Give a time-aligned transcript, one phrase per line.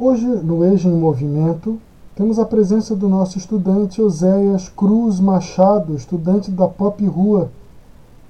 [0.00, 1.76] Hoje, no Eixo em Movimento,
[2.14, 7.50] temos a presença do nosso estudante Oséias Cruz Machado, estudante da Pop Rua,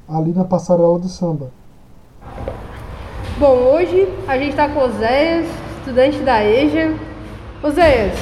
[0.08, 1.50] ali na Passarela do Samba.
[3.38, 5.46] Bom, hoje a gente está com Oséias,
[5.80, 6.94] estudante da EJA.
[7.62, 8.14] Oséias,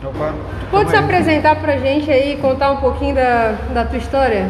[0.00, 0.32] Opa,
[0.70, 1.02] pode se aí.
[1.02, 4.48] apresentar pra gente aí e contar um pouquinho da, da tua história?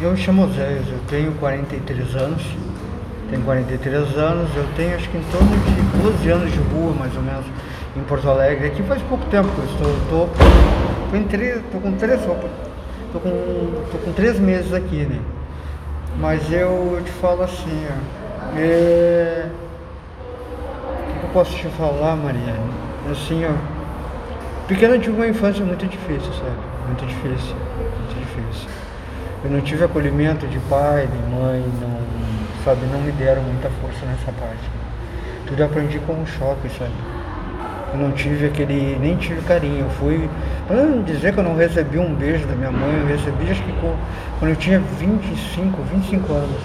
[0.00, 2.42] Eu me chamo Zéias, eu tenho 43 anos.
[3.30, 7.14] Tenho 43 anos, eu tenho acho que em torno de 12 anos de rua, mais
[7.14, 7.44] ou menos,
[7.94, 8.68] em Porto Alegre.
[8.68, 9.94] Aqui faz pouco tempo que eu estou.
[10.08, 12.20] Tô, tô, em três, tô com três.
[12.22, 13.30] Tô com,
[13.90, 15.20] tô com três meses aqui, né?
[16.18, 18.58] Mas eu, eu te falo assim, ó.
[18.58, 19.46] É,
[21.10, 22.58] o que eu posso te falar, Mariana?
[23.10, 23.52] Assim, ó.
[24.66, 26.56] Pequena eu tive uma infância muito difícil, sabe?
[26.86, 28.68] Muito difícil, muito difícil.
[29.44, 32.00] Eu não tive acolhimento de pai, de mãe, não,
[32.64, 34.62] sabe, não me deram muita força nessa parte.
[35.46, 36.92] Tudo eu aprendi com um choque, sabe?
[37.92, 39.80] Eu não tive aquele, nem tive carinho.
[39.86, 40.28] Eu fui,
[40.66, 43.62] para não dizer que eu não recebi um beijo da minha mãe, eu recebi acho
[43.62, 43.72] que
[44.38, 46.60] quando eu tinha 25, 25 anos.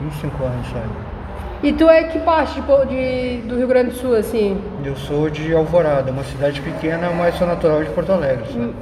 [0.00, 0.88] 25 anos, sabe?
[1.62, 4.60] E tu é que parte de, de- do Rio Grande do Sul, assim?
[4.84, 8.74] Eu sou de Alvorada, uma cidade pequena, mas sou natural de Porto Alegre, sabe?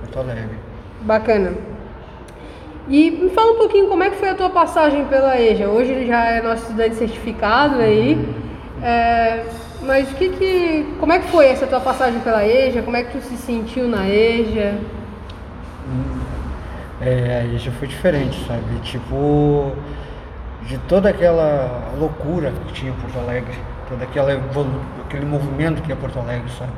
[0.00, 0.56] Porto Alegre.
[1.02, 1.52] Bacana.
[2.88, 5.68] E me fala um pouquinho como é que foi a tua passagem pela EJA.
[5.68, 8.16] Hoje ele já é nosso estudante certificado aí.
[8.82, 9.44] É,
[9.82, 12.82] mas que que, como é que foi essa tua passagem pela EJA?
[12.82, 14.74] Como é que tu se sentiu na EJA?
[17.00, 18.62] É, aí já foi diferente, sabe?
[18.82, 19.72] Tipo,
[20.62, 23.54] de toda aquela loucura que tinha em Porto Alegre,
[23.88, 26.72] todo aquela evolu- aquele movimento que é Porto Alegre, sabe?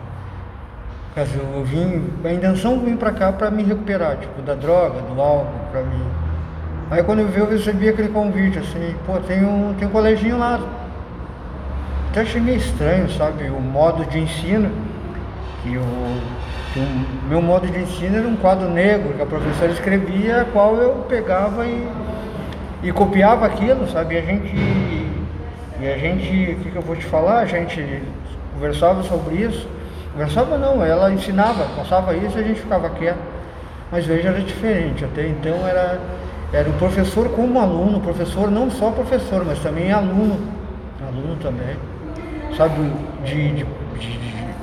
[1.15, 5.21] Causa eu vim, a intenção vim pra cá pra me recuperar, tipo, da droga, do
[5.21, 6.07] álcool, pra mim.
[6.91, 10.39] Aí quando eu vi, eu recebi aquele convite, assim, pô, tem um, tem um coleginho
[10.39, 10.61] lá.
[12.11, 13.45] Até achei meio estranho, sabe?
[13.51, 14.71] O modo de ensino,
[15.63, 16.39] que o,
[17.29, 21.67] meu modo de ensino era um quadro negro, que a professora escrevia, qual eu pegava
[21.67, 21.89] e,
[22.83, 24.15] e copiava aquilo, sabe?
[24.15, 24.57] E a gente,
[25.81, 27.41] e a gente, o que, que eu vou te falar?
[27.41, 28.03] A gente
[28.55, 29.69] conversava sobre isso.
[30.13, 33.38] Conversava não, ela ensinava, passava isso e a gente ficava quieto.
[33.91, 35.05] Mas veja, era diferente.
[35.05, 36.01] Até então era,
[36.53, 40.39] era o professor como aluno, professor não só professor, mas também aluno.
[41.07, 41.77] Aluno também.
[42.57, 42.75] Sabe,
[43.25, 44.19] de, de, de-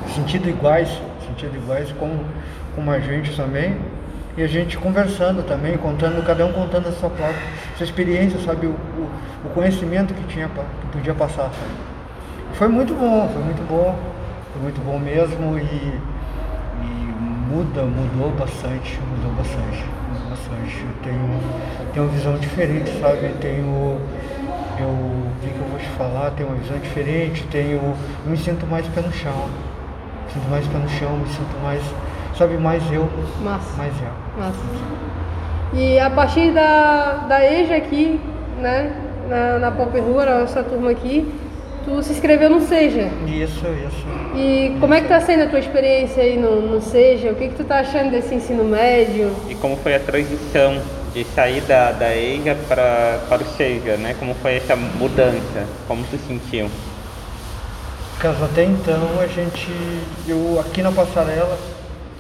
[0.06, 0.90] de sentido iguais,
[1.26, 2.26] sentido iguais como,
[2.76, 3.76] como a gente também.
[4.38, 7.38] E a gente conversando também, contando, cada um contando a sua própria
[7.78, 9.10] sua experiência, sabe, o, o,
[9.46, 11.44] o conhecimento que tinha, que podia passar.
[11.44, 11.72] Sabe?
[12.54, 13.96] Foi muito bom, foi muito bom,
[14.54, 16.00] foi muito bom mesmo e
[17.56, 20.84] muda, mudou bastante, mudou bastante, mudou bastante.
[20.84, 21.40] Eu tenho,
[21.94, 23.26] tenho uma visão diferente, sabe?
[23.28, 23.98] Eu tenho,
[24.78, 26.32] eu, o que, que eu vou te falar?
[26.32, 27.96] Tenho uma visão diferente, tenho, eu
[28.26, 29.48] me sinto mais pé no chão,
[30.26, 31.82] me sinto mais pé no chão, me sinto mais,
[32.38, 33.10] sabe, mais eu,
[33.42, 33.78] Massa.
[33.78, 34.42] mais eu.
[34.44, 34.60] Massa.
[35.74, 38.20] E a partir da, da EJA aqui,
[38.60, 38.94] né,
[39.30, 41.34] na, na Pop Rua, nossa turma aqui,
[41.86, 43.10] tu se inscreveu no SEJA.
[43.28, 44.36] Isso, isso.
[44.36, 47.32] E como é que tá sendo a tua experiência aí no, no SEJA?
[47.32, 49.32] O que que tu tá achando desse ensino médio?
[49.48, 50.82] E como foi a transição
[51.14, 54.16] de sair da, da EIGA para, para o SEJA, né?
[54.20, 55.66] Como foi essa mudança?
[55.88, 56.70] Como tu sentiu?
[58.20, 59.70] Caso até então a gente,
[60.28, 61.58] eu aqui na passarela,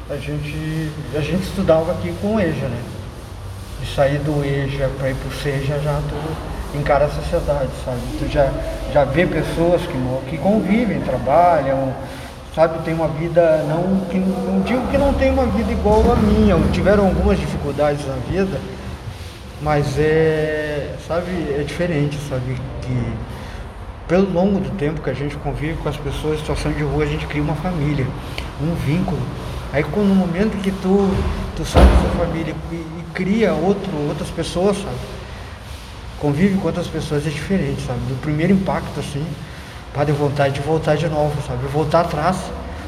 [0.10, 2.82] a gente, a gente estudava aqui com o EJA, né?
[3.82, 8.00] De sair do EJA para ir pro SEJA já tu encara a sociedade, sabe?
[8.20, 8.52] Tu já,
[8.96, 11.94] já vê pessoas que, que convivem, trabalham,
[12.56, 12.82] sabe?
[12.86, 16.56] Tem uma vida, não, que, não digo que não tem uma vida igual a minha,
[16.72, 18.58] tiveram algumas dificuldades na vida,
[19.62, 21.30] mas é, sabe,
[21.60, 22.56] é diferente, sabe?
[22.84, 23.14] Que
[24.08, 27.04] pelo longo do tempo que a gente convive com as pessoas em situação de rua,
[27.04, 28.08] a gente cria uma família,
[28.62, 29.20] um vínculo.
[29.74, 31.14] Aí quando no momento que tu,
[31.54, 34.96] tu sai da sua família e, e cria outro, outras pessoas, sabe?
[36.26, 38.00] Convive com outras pessoas é diferente, sabe?
[38.10, 39.24] Do primeiro impacto, assim,
[39.94, 41.68] pá, deu vontade de voltar de novo, sabe?
[41.68, 42.38] Voltar atrás,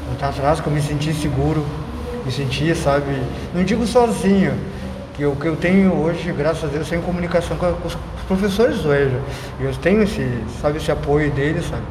[0.08, 1.64] voltar atrás, que eu me senti seguro,
[2.26, 3.22] me senti, sabe?
[3.54, 4.58] Não digo sozinho,
[5.14, 7.96] que o que eu tenho hoje, graças a Deus, tenho comunicação com, os
[8.26, 9.20] professores do EJA.
[9.60, 10.28] E eu tenho esse,
[10.60, 11.84] sabe, esse apoio deles, sabe?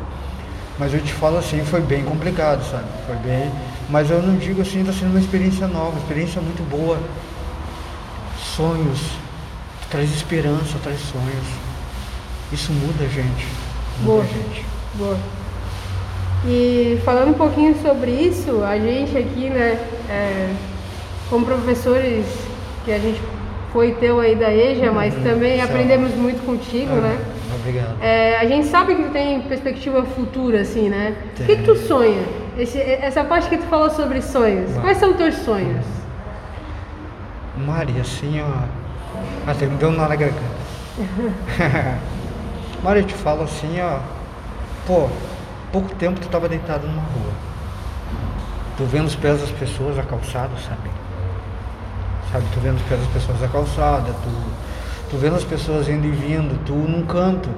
[0.78, 2.84] Mas eu te falo assim, foi bem complicado, sabe?
[3.06, 3.50] Foi bem.
[3.90, 7.00] Mas eu não digo assim, está sendo uma experiência nova, uma experiência muito boa.
[8.38, 9.00] Sonhos,
[9.90, 11.48] traz esperança, traz sonhos.
[12.52, 13.48] Isso muda a gente.
[14.02, 14.24] Muda Boa.
[14.24, 14.66] a gente.
[14.96, 15.18] Boa.
[16.46, 19.80] E falando um pouquinho sobre isso, a gente aqui, né,
[20.10, 20.54] é,
[21.30, 22.26] como professores
[22.86, 23.20] que a gente
[23.74, 25.58] foi teu aí da EJA, mas também Uhum.
[25.58, 25.72] Sim.
[25.72, 27.20] aprendemos muito contigo, Ah, né?
[27.60, 27.98] Obrigado.
[28.02, 31.16] É, a gente sabe que tu tem perspectiva futura, assim, né?
[31.40, 32.24] O que, que tu sonha?
[32.58, 34.72] Esse- essa parte que tu falou sobre sonhos.
[34.72, 34.84] Vai.
[34.84, 35.86] Quais são os teus sonhos?
[37.66, 38.68] Mari, assim, ó.
[39.48, 40.58] Até me deu um nó na garganta.
[42.84, 44.00] Mari, eu te falo assim, ó.
[44.86, 45.10] Pô,
[45.72, 47.32] pouco tempo tu tava deitado numa rua.
[48.76, 50.90] Tu vendo os pés das pessoas, a calçada, sabe?
[52.30, 56.06] Sabe, tu vendo os pés das pessoas na calçada, tu, tu vendo as pessoas indo
[56.06, 57.50] e vindo, tu num canto,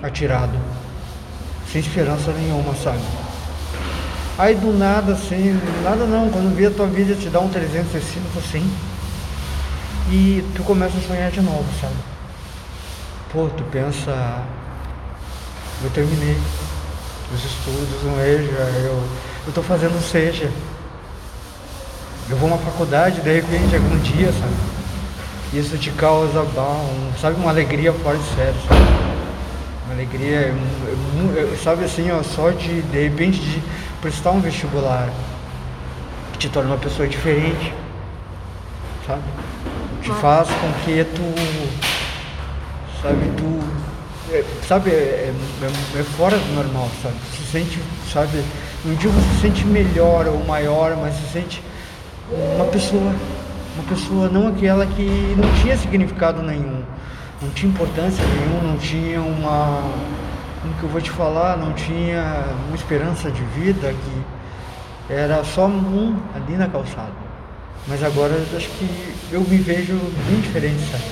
[0.00, 0.56] atirado,
[1.66, 3.02] sem esperança nenhuma, sabe?
[4.38, 7.48] Aí do nada, assim, do nada não, quando vê a tua vida te dá um
[7.48, 8.70] 360 assim,
[10.10, 11.94] e tu começa a sonhar de novo, sabe?
[13.30, 14.42] Pô, tu pensa,
[15.84, 16.36] eu terminei
[17.34, 19.02] os estudos no EJA, eu,
[19.46, 20.50] eu tô fazendo SEJA,
[22.30, 24.54] eu vou uma faculdade, de repente, algum dia, sabe?
[25.52, 28.80] Isso te causa, um, sabe, uma alegria fora de sério, sabe?
[29.86, 30.54] Uma alegria, é
[31.36, 33.62] é é, sabe assim, ó, só de, de repente, de
[34.00, 35.10] prestar um vestibular,
[36.32, 37.74] que te torna uma pessoa diferente,
[39.06, 39.22] sabe?
[40.08, 41.34] Mas- faz com que tu,
[43.02, 43.60] sabe, tu,
[44.32, 45.32] é, sabe, é,
[45.62, 47.14] é- é fora do normal, sabe?
[47.36, 47.78] Se sente,
[48.12, 48.42] sabe,
[48.84, 51.62] não digo se sente melhor ou maior, mas se sente
[52.56, 53.12] uma pessoa,
[53.74, 56.82] uma pessoa não aquela que não tinha significado nenhum,
[57.40, 59.82] não tinha importância nenhuma, não tinha uma,
[60.60, 65.66] como que eu vou te falar, não tinha uma esperança de vida que era só
[65.66, 67.27] um ali na calçada.
[67.88, 68.88] Mas agora acho que
[69.32, 69.94] eu me vejo
[70.26, 71.04] bem diferente, sabe?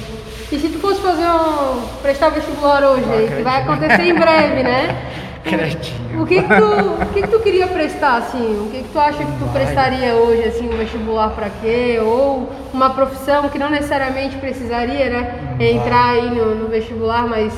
[0.53, 1.81] E se tu fosse fazer um.
[2.03, 4.97] prestar vestibular hoje, Ah, que vai acontecer em breve, né?
[5.43, 6.23] Cretinho.
[6.23, 6.65] O que que tu,
[7.03, 8.67] o que que tu queria prestar, assim?
[8.67, 9.63] O que que tu acha que tu Vai.
[9.65, 11.99] prestaria hoje, assim, um vestibular pra quê?
[12.03, 15.55] Ou uma profissão que não necessariamente precisaria, né?
[15.57, 15.69] Vai.
[15.71, 17.53] Entrar aí no, no vestibular, mas...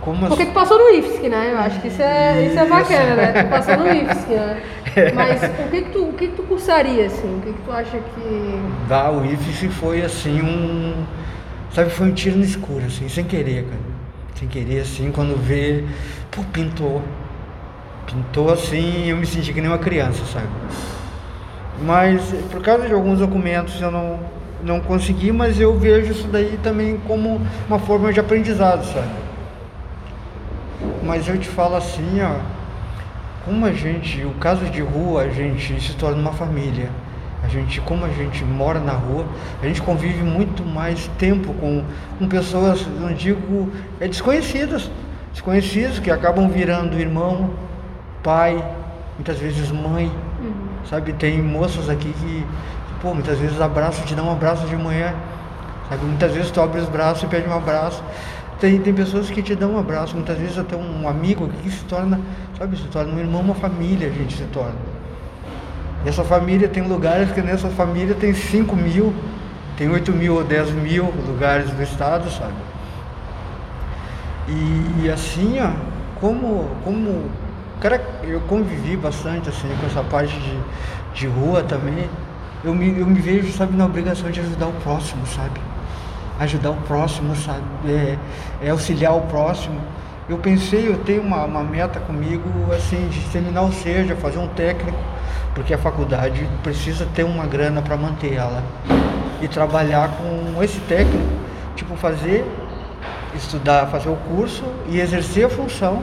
[0.00, 0.50] Como Porque assim?
[0.50, 1.50] tu passou no IFSC, né?
[1.52, 3.32] Eu acho que isso é, isso é bacana, né?
[3.42, 4.62] Tu passou no IFSC, né?
[5.14, 7.38] Mas o que que tu, o que que tu cursaria, assim?
[7.38, 8.60] O que que tu acha que...
[8.88, 11.04] Dá, o IFES foi assim um.
[11.72, 13.80] Sabe, foi um tiro no escuro, assim, sem querer, cara.
[14.34, 15.84] Sem querer, assim, quando vê.
[16.30, 17.02] Pô, pintou.
[18.06, 20.48] Pintou assim, eu me senti que nem uma criança, sabe?
[21.80, 24.18] Mas por causa de alguns documentos eu não,
[24.62, 29.08] não consegui, mas eu vejo isso daí também como uma forma de aprendizado, sabe?
[31.02, 32.36] Mas eu te falo assim, ó,
[33.44, 36.90] como a gente, o caso de rua, a gente se torna uma família.
[37.42, 39.26] A gente, como a gente mora na rua,
[39.60, 41.84] a gente convive muito mais tempo com,
[42.18, 44.90] com pessoas, não digo, é desconhecidas.
[45.32, 47.50] Desconhecidas que acabam virando irmão,
[48.22, 48.64] pai,
[49.16, 50.10] muitas vezes mãe.
[50.88, 54.76] Sabe, tem moças aqui que, que, pô, muitas vezes abraço, te dá um abraço de
[54.76, 55.14] manhã.
[55.88, 58.02] Sabe, muitas vezes tu abre os braços e pede um abraço.
[58.62, 61.84] Tem, tem pessoas que te dão um abraço, muitas vezes até um amigo que se
[61.86, 62.20] torna,
[62.56, 64.76] sabe, se torna um irmão, uma família a gente se torna.
[66.06, 69.12] E essa família tem lugares que nessa família tem 5 mil,
[69.76, 72.54] tem 8 mil ou 10 mil lugares do estado, sabe?
[74.46, 75.72] E, e assim, ó,
[76.20, 77.28] como, como
[77.80, 80.58] cara, eu convivi bastante assim com essa parte de,
[81.14, 82.08] de rua também,
[82.62, 85.71] eu me, eu me vejo, sabe, na obrigação de ajudar o próximo, sabe?
[86.42, 87.62] Ajudar o próximo, sabe?
[87.86, 88.18] É,
[88.60, 89.80] é auxiliar o próximo.
[90.28, 92.42] Eu pensei, eu tenho uma, uma meta comigo,
[92.74, 94.98] assim, de terminar o SEJA, fazer um técnico,
[95.54, 98.62] porque a faculdade precisa ter uma grana para manter ela.
[99.40, 101.24] E trabalhar com esse técnico,
[101.76, 102.44] tipo, fazer,
[103.36, 106.02] estudar, fazer o curso e exercer a função,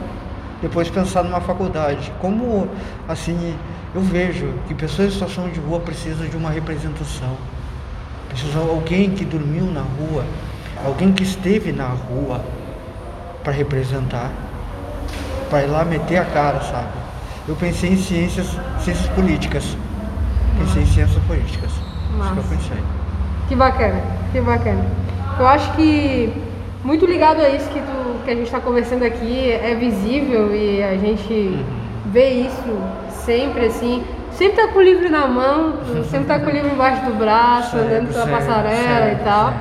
[0.62, 2.10] depois pensar numa faculdade.
[2.18, 2.66] Como,
[3.08, 3.54] assim,
[3.94, 7.36] eu vejo que pessoas em situação de rua precisam de uma representação.
[8.34, 10.24] De alguém que dormiu na rua,
[10.84, 12.40] alguém que esteve na rua
[13.42, 14.30] para representar,
[15.48, 16.88] para ir lá meter a cara, sabe?
[17.48, 18.46] Eu pensei em ciências,
[18.80, 19.76] ciências políticas.
[20.58, 21.70] Pensei em ciências políticas.
[21.70, 22.84] Isso que eu pensei.
[23.48, 24.84] Que bacana, que bacana.
[25.38, 26.32] Eu acho que
[26.84, 30.82] muito ligado a isso que, tu, que a gente está conversando aqui é visível e
[30.82, 31.58] a gente
[32.06, 32.78] vê isso
[33.24, 34.04] sempre assim.
[34.40, 35.74] Sempre tá com o livro na mão,
[36.08, 39.24] sempre tá com o livro embaixo do braço, Certo, andando pela certo, passarela certo, e
[39.24, 39.54] tal.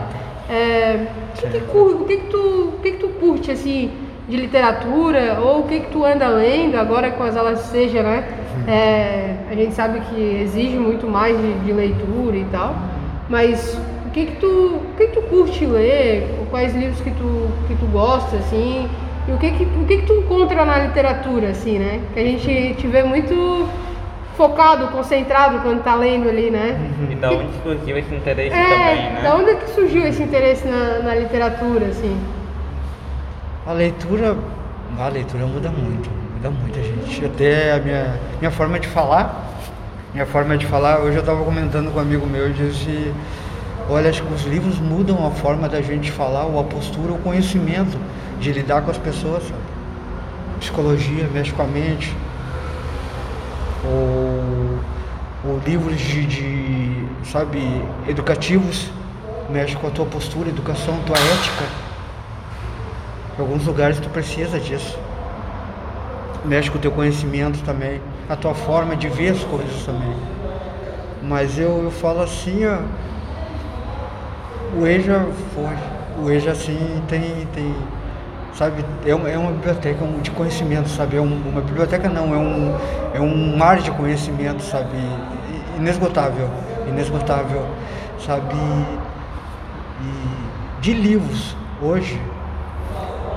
[0.50, 1.66] É, o que, que, Certo.
[1.70, 3.92] cur- o que, que tu, o que, que tu curte assim
[4.30, 8.24] de literatura ou o que, que tu anda lendo agora com as aulas seja, né?
[8.70, 12.74] É, a gente sabe que exige muito mais de, de leitura e tal,
[13.28, 16.26] mas o que que tu, o que que tu curte ler?
[16.50, 18.88] Quais livros que tu, que tu gosta assim?
[19.28, 22.00] E o que que, o que que tu encontra na literatura assim, né?
[22.14, 23.68] Que a gente te vê muito
[24.40, 26.80] focado, concentrado quando tá lendo ali, né?
[27.12, 29.20] E da onde surgiu esse interesse É, também, né?
[29.22, 32.18] da onde é que surgiu esse interesse na, na literatura, assim?
[33.68, 34.38] A leitura,
[34.98, 37.26] a leitura muda muito, muda muito a gente.
[37.26, 39.46] Até a minha, minha forma de falar,
[40.14, 43.14] minha forma de falar, hoje eu estava comentando com um amigo meu, eu disse,
[43.90, 47.18] olha, acho que os livros mudam a forma da gente falar, ou a postura, o
[47.18, 47.98] conhecimento
[48.40, 49.62] de lidar com as pessoas, sabe?
[50.62, 52.16] Psicologia, mexe com a mente,
[53.86, 54.29] ou,
[55.44, 57.60] ou livros de, de, sabe,
[58.08, 58.90] educativos,
[59.50, 61.66] mexe com a tua postura, educação, tua ética.
[63.38, 64.98] Em alguns lugares tu precisa disso.
[66.44, 70.16] Mexe com o teu conhecimento também, a tua forma de ver as coisas também.
[71.22, 72.80] Mas eu, eu falo assim, ó,
[74.78, 76.24] o EJA foi.
[76.24, 77.76] O EJA assim tem, tem
[78.54, 82.38] sabe, é uma, é uma biblioteca de conhecimento, sabe, é um, uma biblioteca não, é
[82.38, 82.76] um,
[83.14, 84.98] é um mar de conhecimento, sabe,
[85.78, 86.50] inesgotável,
[86.88, 87.66] inesgotável,
[88.26, 88.56] sabe,
[90.02, 92.20] e de livros, hoje,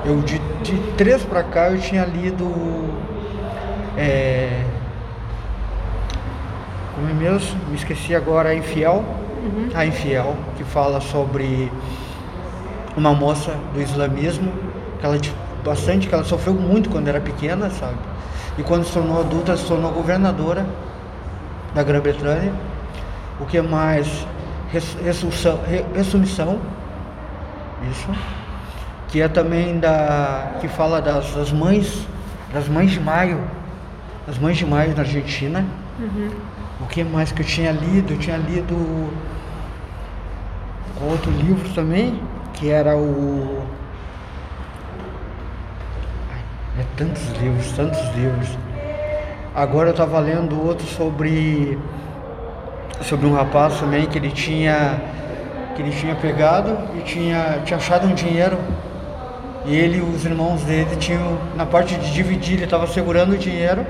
[0.05, 2.53] eu de, de três para cá eu tinha lido
[3.97, 4.65] é,
[6.95, 7.59] como é mesmo?
[7.69, 9.05] Me esqueci agora, a Infiel,
[9.43, 9.71] uhum.
[9.75, 11.71] a Infiel, que fala sobre
[12.97, 14.53] uma moça do islamismo
[15.03, 15.19] que ela
[15.65, 17.99] bastante, que ela sofreu muito quando era pequena, sabe?
[18.57, 20.65] E quando se tornou adulta, se tornou governadora
[21.75, 22.53] da Grã-Bretanha.
[23.41, 24.27] O que mais?
[25.05, 25.59] Ressurção,
[27.91, 28.09] isso,
[29.09, 32.07] que é também da, que fala das, das mães,
[32.55, 33.41] das mães de maio,
[34.29, 35.65] as mães de maio na Argentina.
[35.99, 36.31] Uhum.
[36.81, 38.13] O que mais que eu tinha lido?
[38.15, 39.13] Eu tinha lido
[41.03, 42.23] outro livro também,
[42.55, 43.67] que era o
[46.79, 48.49] é tantos livros, tantos livros.
[49.55, 51.79] Agora eu estava lendo outro sobre
[53.03, 55.01] sobre um rapaz também que ele tinha
[55.75, 58.59] que ele tinha pegado e tinha, tinha achado um dinheiro.
[59.65, 63.39] E ele e os irmãos dele tinham na parte de dividir ele estava segurando o
[63.39, 63.87] dinheiro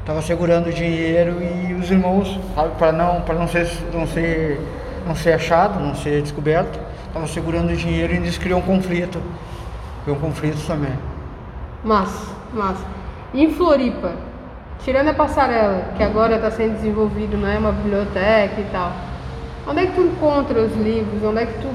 [0.00, 2.40] estava segurando o dinheiro e os irmãos
[2.78, 4.58] para não para não ser não ser
[5.06, 9.20] não ser achado não ser descoberto estava segurando o dinheiro e eles criou um conflito.
[10.06, 10.94] Foi um conflito também
[11.84, 12.84] Massa, massa.
[13.32, 14.12] E em Floripa,
[14.84, 18.92] tirando a passarela, que agora está sendo desenvolvido, não é uma biblioteca e tal,
[19.66, 21.22] onde é que tu encontra os livros?
[21.22, 21.68] Onde é que tu,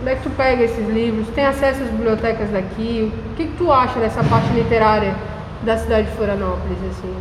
[0.00, 1.28] onde é que tu pega esses livros?
[1.28, 3.12] Tem acesso às bibliotecas daqui?
[3.32, 5.14] O que, que tu acha dessa parte literária
[5.62, 7.16] da cidade de Florianópolis, assim?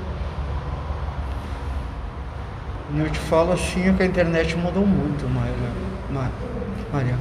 [2.98, 6.34] Eu te falo assim é que a internet mudou muito, Maria.
[6.92, 7.16] Maria.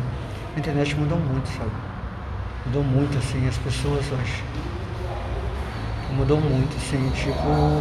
[0.56, 1.70] A internet mudou muito, sabe?
[2.66, 4.42] Mudou muito, assim, as pessoas hoje
[6.12, 7.80] mudou muito, assim, tipo,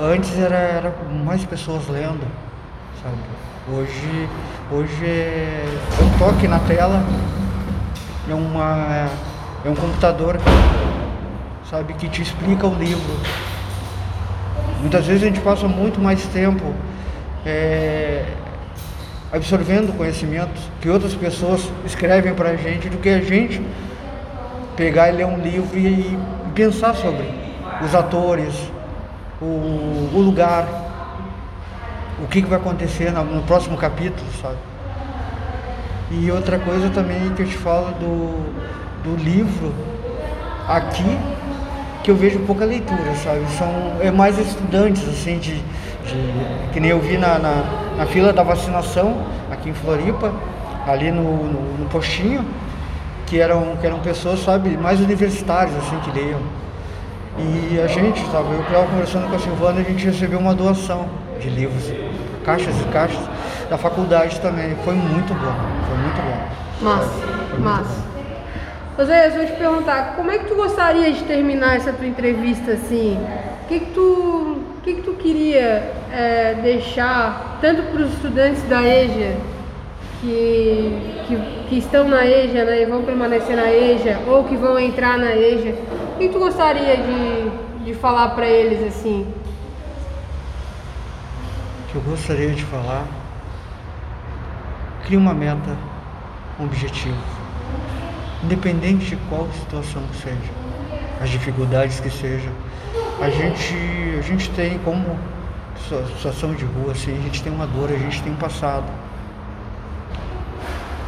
[0.00, 2.26] antes era, era mais pessoas lendo,
[3.02, 3.16] sabe?
[3.70, 4.28] Hoje,
[4.70, 5.64] hoje é
[6.02, 7.04] um toque na tela,
[8.28, 9.08] é, uma,
[9.64, 10.38] é um computador,
[11.68, 13.16] sabe, que te explica o livro.
[14.80, 16.72] Muitas vezes a gente passa muito mais tempo
[17.44, 18.24] é,
[19.32, 23.60] absorvendo conhecimentos que outras pessoas escrevem para a gente do que a gente
[24.76, 26.18] pegar e ler um livro e, e
[26.54, 27.47] pensar sobre
[27.82, 28.54] os atores,
[29.40, 30.66] o, o lugar,
[32.22, 34.56] o que, que vai acontecer no, no, próximo capítulo, sabe?
[36.10, 38.52] E outra coisa também que eu te falo do,
[39.04, 39.72] do livro
[40.66, 41.18] aqui,
[42.02, 43.44] que eu vejo pouca leitura, sabe?
[43.56, 43.70] São
[44.00, 47.64] é mais estudantes, assim, de, de que nem eu vi na, na,
[47.96, 49.18] na, fila da vacinação
[49.50, 50.32] aqui em Floripa,
[50.86, 52.44] ali no, no, no postinho,
[53.26, 56.40] que eram, que eram pessoas, sabe, mais universitárias, assim, que leiam.
[57.40, 61.08] E a gente, sabe, eu estava conversando com a Silvana, a gente recebeu uma doação
[61.40, 61.92] de livros,
[62.44, 63.20] caixas e caixas,
[63.70, 64.74] da faculdade também.
[64.84, 65.54] Foi muito bom,
[65.86, 66.84] foi muito bom.
[66.84, 68.08] Massa, massa.
[68.98, 72.72] José, eu vou te perguntar, como é que tu gostaria de terminar essa tua entrevista
[72.72, 73.16] assim?
[73.62, 78.62] O que, que tu, o que, que tu queria é, deixar tanto para os estudantes
[78.64, 79.36] da EJA
[80.20, 81.36] que, que,
[81.68, 85.36] que, estão na EJA né, e vão permanecer na EJA ou que vão entrar na
[85.36, 85.74] EJA
[86.18, 89.24] o que tu gostaria de, de falar para eles assim?
[91.84, 93.06] O que eu gostaria de falar?
[95.04, 95.76] Crie uma meta,
[96.58, 97.14] um objetivo.
[98.42, 100.52] Independente de qual situação que seja,
[101.22, 102.52] as dificuldades que sejam.
[103.20, 103.74] A gente,
[104.18, 105.16] a gente tem como
[106.16, 108.90] situação de rua, assim, a gente tem uma dor, a gente tem um passado.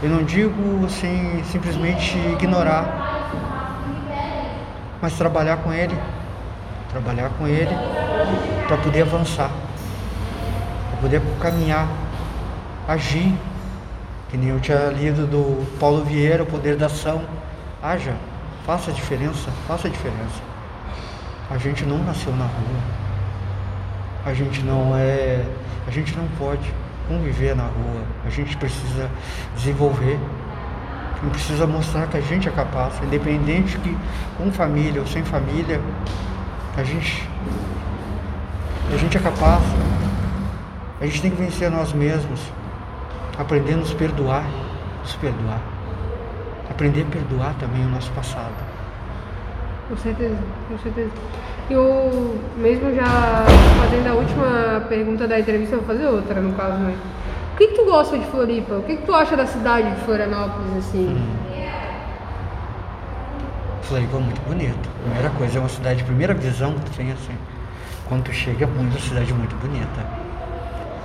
[0.04, 3.09] Eu não digo assim simplesmente ignorar
[5.00, 5.96] mas trabalhar com ele,
[6.90, 7.74] trabalhar com ele
[8.66, 9.50] para poder avançar,
[10.90, 11.88] para poder caminhar,
[12.86, 13.34] agir,
[14.28, 17.22] que nem eu tinha lido do Paulo Vieira, o poder da ação,
[17.82, 18.14] haja,
[18.70, 20.40] Faça a diferença, faça a diferença.
[21.50, 22.80] A gente não nasceu na rua.
[24.24, 25.44] A gente não é.
[25.88, 26.72] A gente não pode
[27.08, 28.04] conviver na rua.
[28.24, 29.10] A gente precisa
[29.56, 30.18] desenvolver.
[31.22, 33.94] Gente precisa mostrar que a gente é capaz, independente que
[34.38, 35.78] com família ou sem família,
[36.76, 37.28] a gente.
[38.92, 39.62] A gente é capaz.
[41.00, 42.40] A gente tem que vencer a nós mesmos.
[43.38, 44.44] Aprender a nos perdoar.
[45.02, 45.60] Nos perdoar.
[46.70, 48.54] Aprender a perdoar também o nosso passado.
[49.88, 51.10] Com certeza, com certeza.
[51.68, 53.44] E o mesmo já
[53.80, 56.96] fazendo a última pergunta da entrevista, eu vou fazer outra no caso, né?
[57.60, 58.76] Que, que tu gosta de Floripa?
[58.76, 61.08] O que, que tu acha da cidade de Florianópolis, assim?
[61.08, 61.36] Hum.
[63.82, 64.88] Floripa é muito bonito.
[65.02, 67.34] Primeira coisa, é uma cidade, primeira visão que tu tem assim.
[68.08, 70.06] Quando tu chega, é uma cidade muito bonita.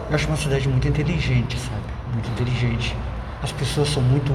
[0.09, 1.83] Eu acho uma cidade muito inteligente, sabe?
[2.13, 2.95] Muito inteligente.
[3.43, 4.31] As pessoas são muito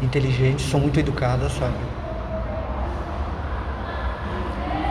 [0.00, 1.74] inteligentes, são muito educadas, sabe?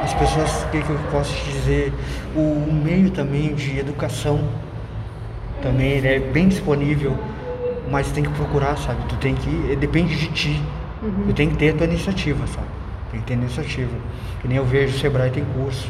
[0.04, 1.94] As pessoas, o que, que eu posso te dizer?
[2.36, 4.42] O meio também de educação
[5.64, 7.18] também ele é bem disponível,
[7.90, 9.00] mas tem que procurar, sabe?
[9.08, 9.76] Tu tem que.
[9.78, 10.62] Depende de ti.
[11.02, 11.28] Uhum.
[11.28, 12.68] Tu tem que ter a tua iniciativa, sabe?
[13.12, 13.96] Tem que ter iniciativa.
[14.42, 15.90] Que nem eu vejo o Sebrae tem curso.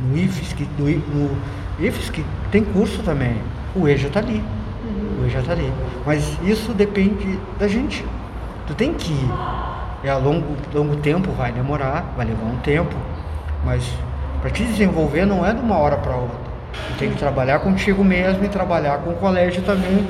[0.00, 1.36] No IFES, que, no, no
[1.78, 3.36] IFES que tem curso também.
[3.76, 4.42] O EJA tá ali.
[5.20, 5.70] O EJA tá ali.
[6.06, 8.04] Mas isso depende da gente.
[8.66, 9.30] Tu tem que ir.
[10.02, 12.96] É a longo, longo tempo, vai demorar, vai levar um tempo.
[13.64, 13.84] Mas
[14.40, 16.49] para te desenvolver não é de uma hora para outra.
[16.72, 20.06] Tu tem que trabalhar contigo mesmo e trabalhar com o colégio também.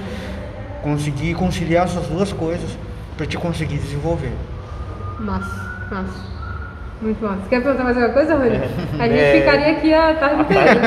[0.83, 2.77] Conseguir conciliar essas duas coisas
[3.17, 4.33] para te conseguir desenvolver.
[5.19, 6.31] Massa, massa.
[7.03, 7.43] Muito massa.
[7.49, 8.57] Quer perguntar mais alguma coisa, Rony?
[8.99, 9.39] A gente É.
[9.41, 10.81] ficaria aqui a tarde inteira.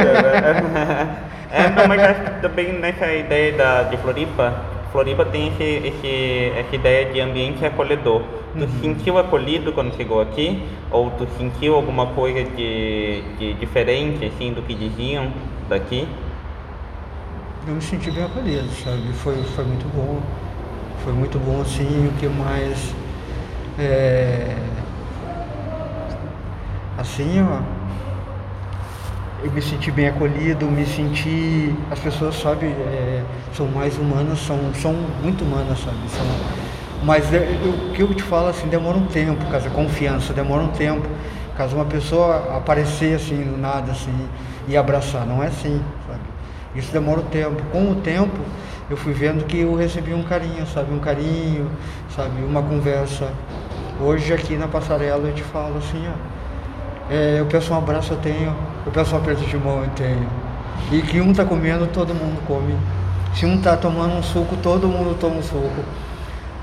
[1.51, 4.53] É, não, mas acho que também nessa ideia da, de Floripa,
[4.91, 8.23] Floripa tem esse, esse, essa ideia de ambiente acolhedor.
[8.57, 10.63] Tu se sentiu acolhido quando chegou aqui?
[10.91, 15.27] Ou tu sentiu alguma coisa de, de diferente, assim, do que diziam
[15.73, 16.07] daqui?
[17.67, 19.11] Eu me senti bem acolhido, sabe?
[19.13, 20.21] Foi, foi muito bom.
[21.03, 22.93] Foi muito bom, assim, o que mais...
[23.79, 24.55] É...
[26.97, 27.61] Assim, ó...
[29.43, 31.75] Eu me senti bem acolhido, me senti...
[31.91, 35.97] As pessoas, sabe, é, são mais humanas, são, são muito humanas, sabe?
[36.09, 36.25] São...
[37.03, 40.63] Mas é, o que eu te falo, assim, demora um tempo, caso a confiança, demora
[40.63, 41.05] um tempo.
[41.57, 44.27] Caso uma pessoa aparecer, assim, do nada, assim,
[44.67, 46.21] e abraçar, não é assim, sabe?
[46.75, 47.61] Isso demora um tempo.
[47.71, 48.39] Com o tempo,
[48.89, 50.93] eu fui vendo que eu recebi um carinho, sabe?
[50.93, 51.69] Um carinho,
[52.15, 52.43] sabe?
[52.43, 53.31] Uma conversa.
[54.01, 56.33] Hoje aqui na passarela eu te falo assim, ó.
[57.13, 58.55] É, eu peço um abraço, eu tenho.
[58.85, 60.27] Eu peço um aperto de mão, eu tenho.
[60.91, 62.75] E que um tá comendo, todo mundo come.
[63.35, 65.83] Se um tá tomando um suco, todo mundo toma um suco.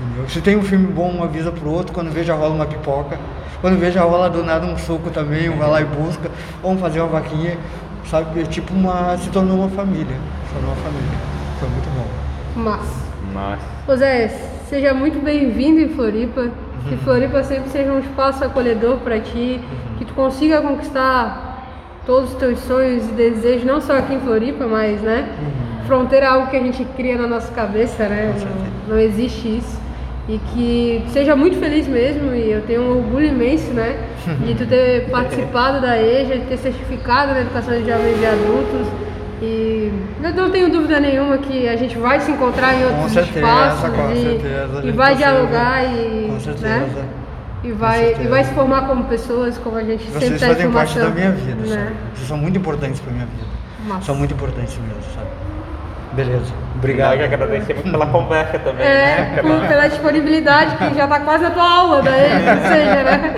[0.01, 0.27] Entendeu?
[0.27, 1.93] Se tem um filme bom, um avisa pro outro.
[1.93, 3.17] Quando veja rola uma pipoca.
[3.61, 6.29] Quando veja rola do nada um suco também, um vai lá e busca.
[6.63, 7.57] Vamos fazer uma vaquinha.
[8.09, 8.41] Sabe?
[8.41, 9.15] É tipo uma.
[9.17, 10.17] Se tornou uma família.
[10.47, 11.17] Se tornou uma família.
[11.59, 12.61] Foi muito bom.
[12.63, 13.11] Nossa.
[13.87, 14.27] Ô Zé,
[14.67, 16.49] seja muito bem-vindo em Floripa.
[16.89, 19.61] Que Floripa sempre seja um espaço acolhedor para ti.
[19.99, 21.51] Que tu consiga conquistar
[22.05, 25.29] todos os teus sonhos e desejos, não só aqui em Floripa, mas, né?
[25.85, 28.33] Fronteira é algo que a gente cria na nossa cabeça, né?
[28.87, 29.79] Não, não existe isso.
[30.29, 33.97] E que seja muito feliz mesmo, e eu tenho um orgulho imenso, né?
[34.45, 38.87] De tu ter participado da EJA, de ter certificado na educação de jovens e adultos.
[39.41, 43.39] E eu não tenho dúvida nenhuma que a gente vai se encontrar em outros certeza,
[43.39, 47.07] espaços com e, certeza, e vai dialogar e, Com né?
[47.63, 50.49] e, vai, e vai se formar como pessoas, como a gente sempre Vocês está em
[50.53, 51.91] fazem parte da minha vida, né?
[52.13, 53.47] Vocês são muito importantes pra minha vida.
[53.87, 54.05] Massa.
[54.05, 55.27] São muito importantes mesmo, sabe?
[56.13, 56.53] Beleza.
[56.75, 57.13] Obrigado.
[57.13, 57.31] Obrigado.
[57.31, 59.39] Nós agradecemos pela conversa também, É, né?
[59.41, 63.35] por- pela disponibilidade, que já está quase na tua aula da EJA, ou seja, né?